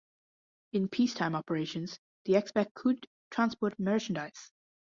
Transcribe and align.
In 0.73 0.87
peacetime 0.87 1.35
operations, 1.35 1.99
the 2.25 2.33
xebec 2.33 2.73
could 2.73 3.05
transport 3.29 3.77
merchandise. 3.79 4.51